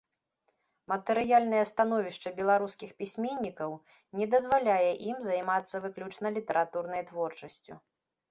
[0.91, 3.71] Матэрыяльнае становішча беларускіх пісьменнікаў
[4.19, 7.73] не дазваляе ім займацца выключна літаратурнай творчасцю.